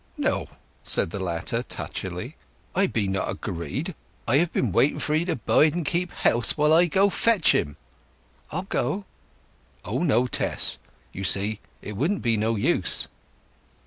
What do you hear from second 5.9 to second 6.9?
house while I